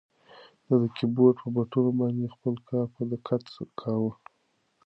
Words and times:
ده 0.65 0.75
د 0.83 0.85
کیبورډ 0.97 1.35
په 1.41 1.47
بټنو 1.55 1.91
باندې 1.99 2.33
خپل 2.35 2.53
کار 2.69 2.85
په 2.95 3.01
دقت 3.11 3.43
کاوه. 3.79 4.11